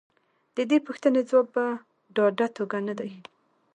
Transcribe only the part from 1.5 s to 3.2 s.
په ډاډه توګه نه دی.